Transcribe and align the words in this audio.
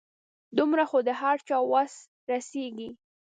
دومره 0.57 0.83
خو 0.89 0.97
د 1.07 1.09
هر 1.21 1.37
چا 1.47 1.57
وس 1.71 1.93
رسيږي. 2.29 2.89